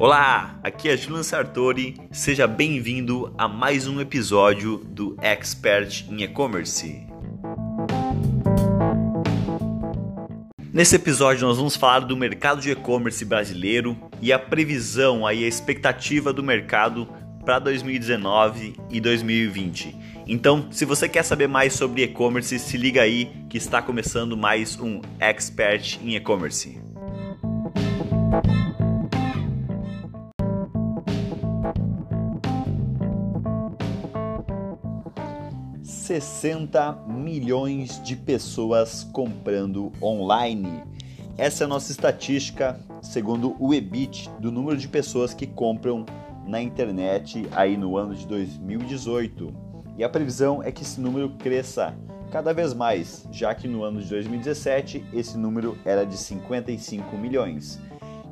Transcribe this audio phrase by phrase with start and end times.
[0.00, 1.94] Olá, aqui é Julian Sartori.
[2.10, 7.06] Seja bem-vindo a mais um episódio do Expert em E-commerce.
[10.72, 15.48] Nesse episódio nós vamos falar do mercado de e-commerce brasileiro e a previsão aí a
[15.48, 17.06] expectativa do mercado
[17.44, 19.94] para 2019 e 2020.
[20.26, 24.80] Então, se você quer saber mais sobre e-commerce, se liga aí que está começando mais
[24.80, 26.89] um Expert em E-commerce.
[36.10, 40.82] 60 milhões de pessoas comprando online.
[41.38, 46.04] Essa é a nossa estatística, segundo o EBIT, do número de pessoas que compram
[46.44, 49.54] na internet aí no ano de 2018.
[49.96, 51.94] E a previsão é que esse número cresça
[52.32, 57.78] cada vez mais, já que no ano de 2017 esse número era de 55 milhões.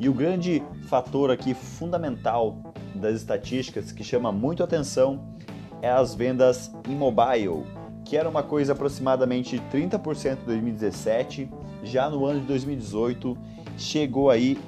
[0.01, 2.59] E o grande fator aqui fundamental
[2.97, 5.39] das estatísticas que chama muito atenção
[5.83, 7.65] é as vendas em mobile,
[8.05, 11.51] que era uma coisa aproximadamente 30% em 2017,
[11.83, 13.37] já no ano de 2018
[13.77, 14.59] chegou aí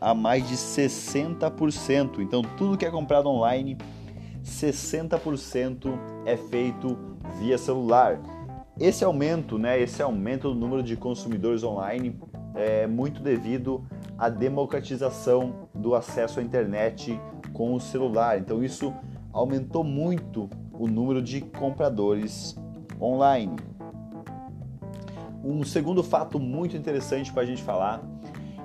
[0.00, 2.20] a mais de 60%.
[2.20, 3.76] Então tudo que é comprado online,
[4.44, 6.96] 60% é feito
[7.38, 8.20] via celular.
[8.78, 12.18] Esse aumento, né, esse aumento do número de consumidores online
[12.54, 13.84] é muito devido
[14.18, 17.18] à democratização do acesso à internet
[17.52, 18.38] com o celular.
[18.38, 18.94] Então isso
[19.36, 22.56] aumentou muito o número de compradores
[22.98, 23.56] online.
[25.44, 28.02] Um segundo fato muito interessante para a gente falar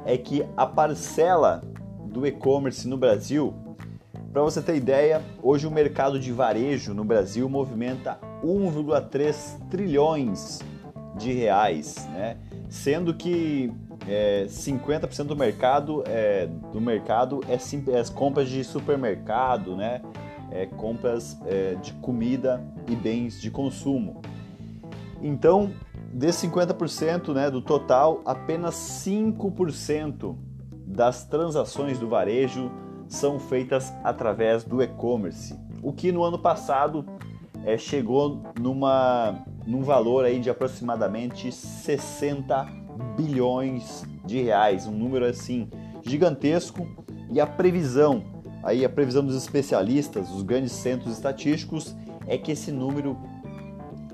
[0.05, 1.61] é que a parcela
[2.05, 3.53] do e-commerce no Brasil,
[4.31, 10.59] para você ter ideia, hoje o mercado de varejo no Brasil movimenta 1,3 trilhões
[11.17, 12.38] de reais, né?
[12.69, 13.72] sendo que
[14.08, 20.02] é, 50% do mercado é, do mercado é, é compras de supermercado, né?
[20.52, 24.22] É, compras é, de comida e bens de consumo.
[25.22, 25.72] Então,
[26.14, 30.36] desse 50% né, do total, apenas 5%
[30.86, 32.72] das transações do varejo
[33.08, 37.06] são feitas através do e-commerce, o que no ano passado
[37.66, 42.66] é, chegou numa, num valor aí de aproximadamente 60
[43.16, 45.70] bilhões de reais, um número assim
[46.04, 46.88] gigantesco
[47.32, 48.23] e a previsão
[48.64, 51.95] aí a previsão dos especialistas, os grandes centros estatísticos,
[52.27, 53.17] é que esse número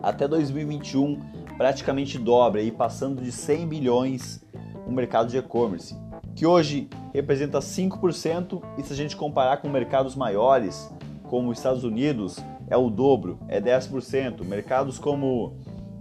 [0.01, 1.19] até 2021
[1.57, 4.43] praticamente dobra, aí passando de 100 bilhões
[4.85, 5.95] o mercado de e-commerce,
[6.35, 10.89] que hoje representa 5%, e se a gente comparar com mercados maiores,
[11.23, 12.37] como os Estados Unidos,
[12.69, 14.45] é o dobro, é 10%.
[14.45, 15.55] Mercados como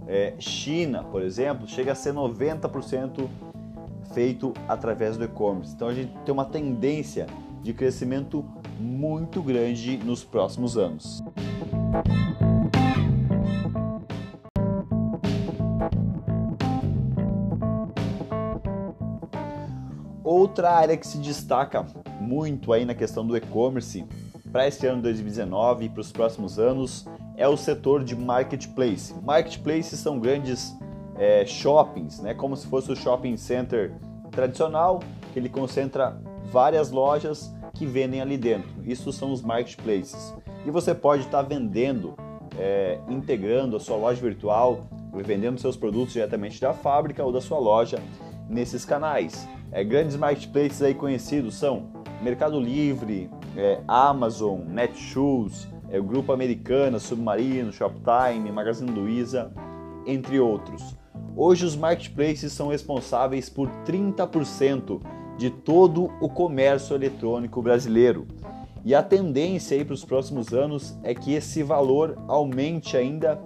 [0.07, 3.27] é, China, por exemplo, chega a ser 90%
[4.13, 5.73] feito através do e-commerce.
[5.73, 7.25] Então a gente tem uma tendência
[7.67, 8.45] de crescimento
[8.79, 11.21] muito grande nos próximos anos.
[20.23, 21.85] Outra área que se destaca
[22.21, 24.05] muito aí na questão do e-commerce
[24.49, 27.05] para este ano 2019 e para os próximos anos
[27.35, 29.13] é o setor de marketplace.
[29.21, 30.73] Marketplaces são grandes
[31.17, 33.93] é, shoppings, né, como se fosse o shopping center
[34.31, 35.01] tradicional,
[35.33, 36.17] que ele concentra
[36.49, 38.69] várias lojas que vendem ali dentro.
[38.83, 40.33] Isso são os marketplaces.
[40.65, 42.15] E você pode estar vendendo,
[42.57, 47.59] é, integrando a sua loja virtual, vendendo seus produtos diretamente da fábrica ou da sua
[47.59, 47.99] loja
[48.49, 49.47] nesses canais.
[49.71, 56.99] É, grandes marketplaces aí conhecidos são Mercado Livre, é, Amazon, Netshoes, é, o Grupo Americana,
[56.99, 59.51] Submarino, Shoptime, Magazine Luiza,
[60.05, 60.95] entre outros.
[61.35, 65.01] Hoje os marketplaces são responsáveis por 30%
[65.37, 68.27] de todo o comércio eletrônico brasileiro.
[68.83, 73.39] E a tendência para os próximos anos é que esse valor aumente ainda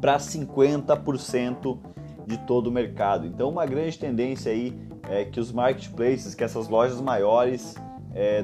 [0.00, 1.78] para 50%
[2.26, 3.26] de todo o mercado.
[3.26, 4.74] Então, uma grande tendência aí
[5.08, 7.74] é que os marketplaces, que essas lojas maiores
[8.14, 8.42] é,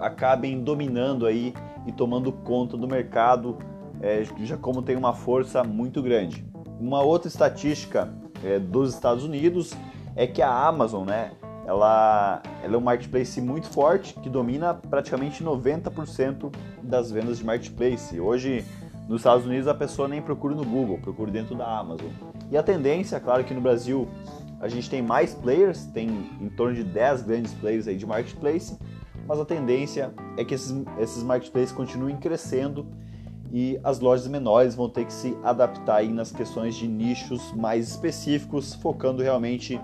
[0.00, 1.54] acabem dominando aí
[1.86, 3.56] e tomando conta do mercado,
[4.00, 6.44] é, já como tem uma força muito grande.
[6.78, 8.12] Uma outra estatística
[8.44, 9.72] é, dos Estados Unidos
[10.14, 11.32] é que a Amazon, né,
[11.66, 18.18] ela, ela é um marketplace muito forte que domina praticamente 90% das vendas de marketplace.
[18.18, 18.64] Hoje,
[19.08, 22.08] nos Estados Unidos, a pessoa nem procura no Google, procura dentro da Amazon.
[22.50, 24.08] E a tendência, claro que no Brasil
[24.60, 26.08] a gente tem mais players, tem
[26.40, 28.78] em torno de 10 grandes players aí de marketplace,
[29.26, 32.86] mas a tendência é que esses, esses marketplaces continuem crescendo
[33.52, 37.88] e as lojas menores vão ter que se adaptar aí nas questões de nichos mais
[37.88, 39.80] específicos, focando realmente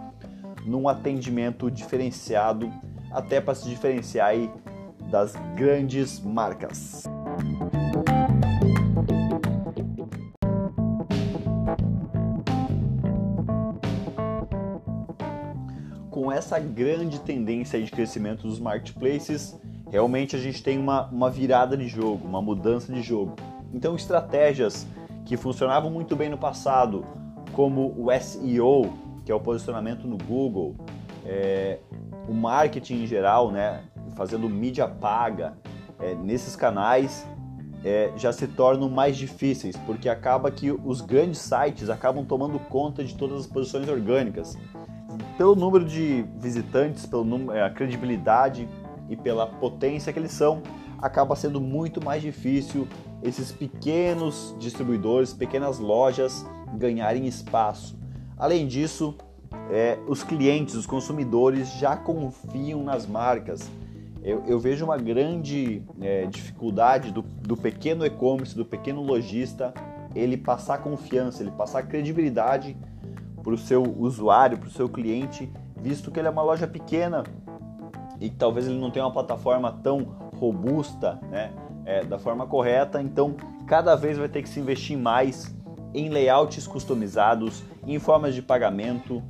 [0.64, 2.70] num atendimento diferenciado
[3.10, 4.50] até para se diferenciar aí
[5.10, 7.04] das grandes marcas.
[16.10, 19.58] Com essa grande tendência de crescimento dos marketplaces,
[19.90, 23.36] realmente a gente tem uma, uma virada de jogo, uma mudança de jogo.
[23.72, 24.86] Então, estratégias
[25.24, 27.04] que funcionavam muito bem no passado,
[27.52, 28.92] como o SEO,
[29.28, 30.74] que é o posicionamento no Google,
[31.26, 31.80] é,
[32.26, 33.82] o marketing em geral, né,
[34.16, 35.52] fazendo mídia paga
[36.00, 37.28] é, nesses canais,
[37.84, 43.04] é, já se tornam mais difíceis, porque acaba que os grandes sites acabam tomando conta
[43.04, 44.56] de todas as posições orgânicas.
[45.36, 48.66] Pelo número de visitantes, pela é, credibilidade
[49.10, 50.62] e pela potência que eles são,
[51.02, 52.88] acaba sendo muito mais difícil
[53.22, 56.46] esses pequenos distribuidores, pequenas lojas
[56.78, 57.98] ganharem espaço.
[58.38, 59.14] Além disso,
[59.70, 63.68] é, os clientes, os consumidores já confiam nas marcas.
[64.22, 69.72] Eu, eu vejo uma grande é, dificuldade do, do pequeno e-commerce, do pequeno lojista,
[70.14, 72.76] ele passar confiança, ele passar credibilidade
[73.42, 77.24] para o seu usuário, para o seu cliente, visto que ele é uma loja pequena
[78.20, 80.00] e talvez ele não tenha uma plataforma tão
[80.36, 81.52] robusta, né,
[81.84, 83.00] é, da forma correta.
[83.00, 83.34] Então,
[83.66, 85.54] cada vez vai ter que se investir mais
[85.94, 89.22] em layouts customizados, em formas de pagamento,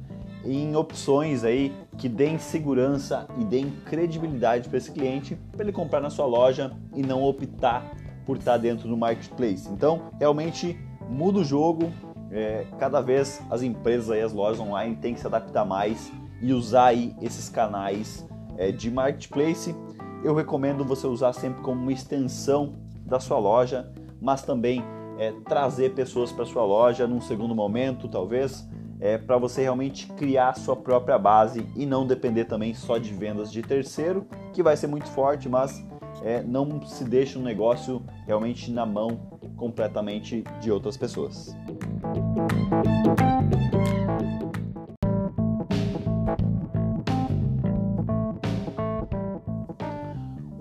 [0.44, 6.00] em opções aí que deem segurança e deem credibilidade para esse cliente para ele comprar
[6.00, 7.84] na sua loja e não optar
[8.25, 9.69] por estar dentro do marketplace.
[9.69, 10.78] Então, realmente
[11.08, 11.93] muda o jogo.
[12.31, 16.12] É, cada vez as empresas e as lojas online têm que se adaptar mais
[16.43, 18.26] e usar aí esses canais
[18.58, 19.75] é, de marketplace.
[20.22, 22.75] Eu recomendo você usar sempre como uma extensão
[23.06, 23.90] da sua loja,
[24.20, 24.84] mas também
[25.19, 28.67] é, trazer pessoas para sua loja num segundo momento, talvez,
[29.00, 33.53] é, para você realmente criar sua própria base e não depender também só de vendas
[33.53, 35.85] de terceiro, que vai ser muito forte, mas
[36.23, 39.20] é, não se deixe um negócio realmente na mão
[39.56, 41.55] completamente de outras pessoas.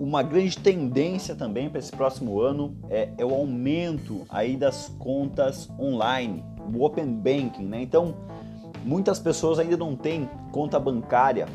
[0.08, 5.68] Uma grande tendência também para esse próximo ano é, é, o aumento aí das contas
[5.78, 6.42] online,
[6.74, 7.82] o open banking, né?
[7.82, 8.14] Então,
[8.86, 11.46] muitas pessoas ainda não têm conta bancária,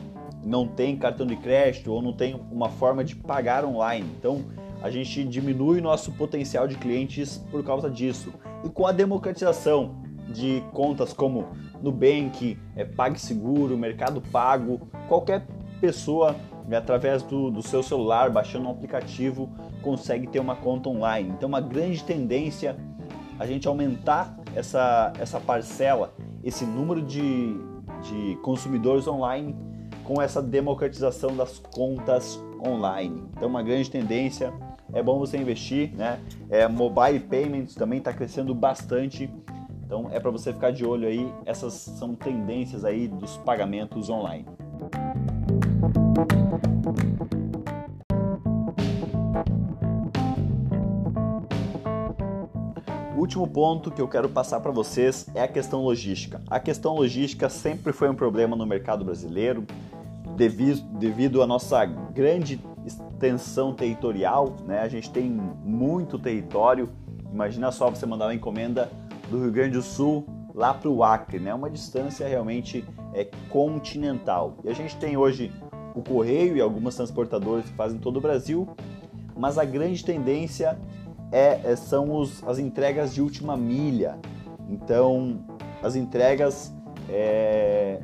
[0.46, 4.08] não tem cartão de crédito ou não tem uma forma de pagar online.
[4.20, 4.46] Então,
[4.84, 8.32] a gente diminui nosso potencial de clientes por causa disso.
[8.64, 9.96] E com a democratização
[10.32, 11.48] de contas como
[11.82, 15.44] Nubank, é, PagSeguro, Mercado Pago, qualquer
[15.83, 16.38] pessoa
[16.74, 19.50] através do, do seu celular, baixando um aplicativo,
[19.81, 21.30] consegue ter uma conta online.
[21.31, 22.77] Então, uma grande tendência
[23.38, 27.57] a gente aumentar essa, essa parcela, esse número de,
[28.01, 29.53] de consumidores online
[30.06, 33.21] com essa democratização das contas online.
[33.35, 34.53] Então, uma grande tendência.
[34.94, 36.21] É bom você investir, né?
[36.50, 39.30] É, mobile payments também está crescendo bastante.
[39.85, 41.30] Então, é para você ficar de olho aí.
[41.45, 44.45] Essas são tendências aí dos pagamentos online.
[53.15, 56.42] O último ponto que eu quero passar para vocês é a questão logística.
[56.48, 59.65] A questão logística sempre foi um problema no mercado brasileiro,
[60.35, 64.81] devido, devido à nossa grande extensão territorial, né?
[64.81, 65.30] A gente tem
[65.64, 66.90] muito território.
[67.31, 68.92] Imagina só você mandar uma encomenda
[69.31, 71.54] do Rio Grande do Sul lá para o Acre, né?
[71.54, 74.57] Uma distância realmente é continental.
[74.64, 75.52] E a gente tem hoje
[75.95, 78.68] o correio e algumas transportadoras que fazem todo o Brasil,
[79.35, 80.80] mas a grande tendência
[81.31, 84.18] é, é, são os, as entregas de última milha.
[84.69, 85.44] Então,
[85.81, 86.73] as entregas
[87.09, 88.00] é,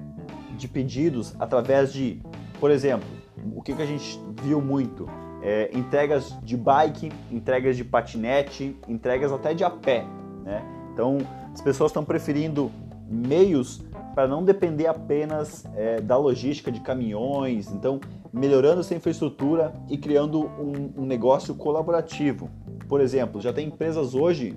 [0.58, 2.22] de pedidos através de,
[2.60, 3.08] por exemplo,
[3.55, 5.08] o que, que a gente viu muito?
[5.41, 10.05] É, entregas de bike, entregas de patinete, entregas até de a pé.
[10.43, 10.62] Né?
[10.91, 11.19] Então,
[11.53, 12.72] as pessoas estão preferindo
[13.08, 13.81] meios
[14.13, 18.00] para não depender apenas é, da logística de caminhões, então
[18.32, 22.50] melhorando essa infraestrutura e criando um, um negócio colaborativo.
[22.88, 24.56] Por exemplo, já tem empresas hoje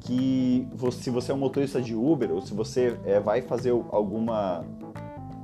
[0.00, 4.64] que se você é um motorista de Uber ou se você é, vai fazer alguma,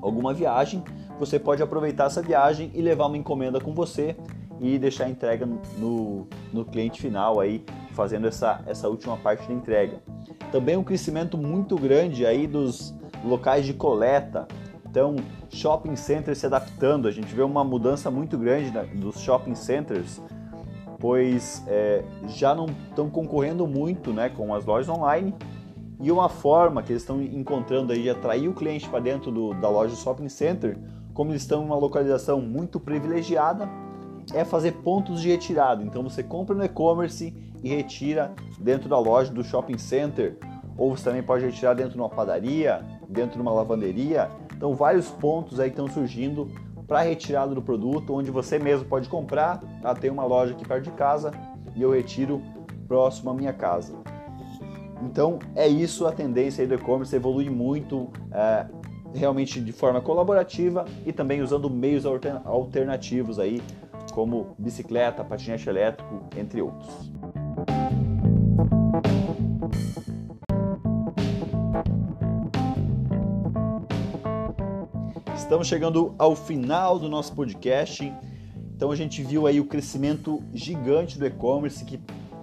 [0.03, 0.83] alguma viagem,
[1.19, 4.17] você pode aproveitar essa viagem e levar uma encomenda com você
[4.61, 9.55] e deixar a entrega no, no cliente final aí, fazendo essa, essa última parte da
[9.55, 10.03] entrega.
[10.53, 14.47] Também um crescimento muito grande aí dos locais de coleta.
[14.89, 15.17] Então,
[15.49, 20.21] shopping centers se adaptando, a gente vê uma mudança muito grande dos shopping centers,
[20.99, 25.35] pois é, já não estão concorrendo muito né, com as lojas online.
[26.03, 29.55] E uma forma que eles estão encontrando aí de atrair o cliente para dentro do,
[29.55, 30.79] da loja do shopping center
[31.13, 33.69] como eles estão em uma localização muito privilegiada,
[34.33, 35.83] é fazer pontos de retirada.
[35.83, 40.39] Então você compra no e-commerce e retira dentro da loja do shopping center,
[40.79, 44.31] ou você também pode retirar dentro de uma padaria, dentro de uma lavanderia.
[44.57, 46.49] Então vários pontos aí estão surgindo
[46.87, 49.63] para retirada do produto, onde você mesmo pode comprar.
[49.83, 51.31] Ah, tem uma loja aqui perto de casa
[51.75, 52.43] e eu retiro
[52.89, 53.95] próximo à minha casa.
[55.03, 58.67] Então é isso a tendência do e-commerce evolui muito, é,
[59.15, 63.63] realmente de forma colaborativa e também usando meios alternativos aí,
[64.13, 67.11] como bicicleta, patinete elétrico, entre outros.
[75.51, 78.15] Estamos chegando ao final do nosso podcast.
[78.77, 81.99] Então a gente viu aí o crescimento gigante do e-commerce que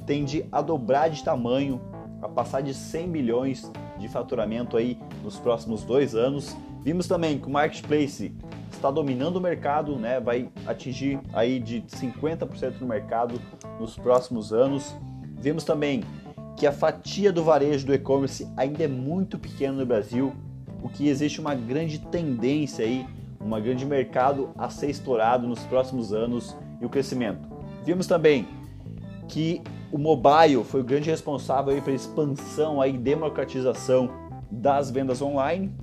[0.05, 1.79] tende a dobrar de tamanho,
[2.21, 6.53] a passar de 100 milhões de faturamento aí nos próximos dois anos.
[6.83, 8.35] Vimos também que o marketplace
[8.73, 10.19] está dominando o mercado, né?
[10.19, 13.39] Vai atingir aí de 50% no mercado
[13.79, 14.93] nos próximos anos.
[15.39, 16.03] Vimos também
[16.57, 20.33] que a fatia do varejo do e-commerce ainda é muito pequena no Brasil,
[20.81, 23.05] o que existe uma grande tendência aí,
[23.41, 27.47] um grande mercado a ser explorado nos próximos anos e o crescimento.
[27.83, 28.47] Vimos também
[29.27, 34.09] que o mobile foi o grande responsável aí pela expansão e democratização
[34.51, 35.73] das vendas online.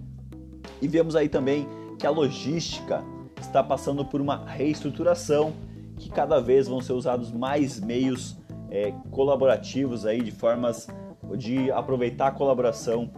[0.81, 1.67] E vemos aí também
[1.99, 3.03] que a logística
[3.41, 5.53] está passando por uma reestruturação,
[5.97, 8.37] que cada vez vão ser usados mais meios
[8.71, 10.89] é, colaborativos aí de formas
[11.37, 13.11] de aproveitar a colaboração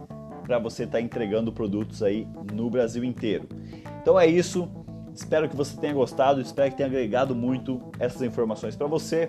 [0.47, 3.49] para você estar tá entregando produtos aí no Brasil inteiro.
[4.01, 4.67] Então é isso.
[5.13, 9.27] Espero que você tenha gostado, espero que tenha agregado muito essas informações para você.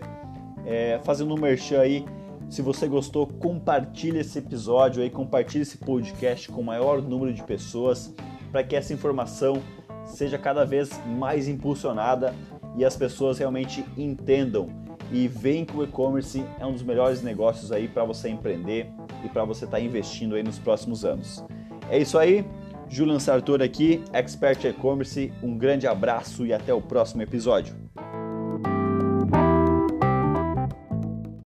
[0.65, 2.05] É, fazendo um merchan aí,
[2.49, 7.43] se você gostou, compartilhe esse episódio aí, compartilhe esse podcast com o maior número de
[7.43, 8.15] pessoas
[8.53, 9.61] para que essa informação
[10.05, 12.35] seja cada vez mais impulsionada
[12.77, 17.73] e as pessoas realmente entendam e veem que o e-commerce é um dos melhores negócios
[17.73, 18.91] aí para você empreender
[19.25, 21.45] e para você estar tá investindo aí nos próximos anos.
[21.91, 22.45] É isso aí,
[22.89, 25.33] Julian Sartor aqui, Expert E-Commerce.
[25.43, 27.75] Um grande abraço e até o próximo episódio.